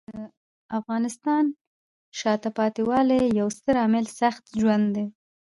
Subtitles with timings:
[0.09, 0.17] د
[0.79, 1.53] افغانستان د
[2.19, 5.05] شاته پاتې والي یو ستر عامل سخت ژوند دی.